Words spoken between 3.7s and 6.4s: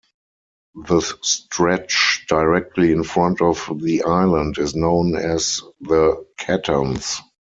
the island is known as the